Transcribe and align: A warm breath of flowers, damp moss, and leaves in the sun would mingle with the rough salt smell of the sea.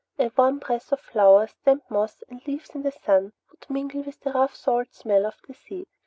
A 0.17 0.31
warm 0.35 0.57
breath 0.57 0.91
of 0.91 0.99
flowers, 0.99 1.53
damp 1.63 1.83
moss, 1.91 2.23
and 2.27 2.41
leaves 2.47 2.71
in 2.73 2.81
the 2.81 2.91
sun 2.91 3.33
would 3.51 3.69
mingle 3.69 4.01
with 4.01 4.19
the 4.21 4.31
rough 4.31 4.55
salt 4.55 4.95
smell 4.95 5.27
of 5.27 5.35
the 5.47 5.53
sea. 5.53 5.85